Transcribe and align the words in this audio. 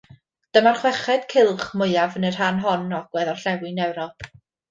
Dyma'r 0.57 0.79
chweched 0.83 1.27
cylch 1.33 1.67
mwyaf 1.81 2.17
yn 2.21 2.25
y 2.31 2.33
rhan 2.37 2.59
hon 2.65 2.87
o 2.97 2.97
Ogledd-orllewin 3.01 3.83
Ewrop. 3.89 4.29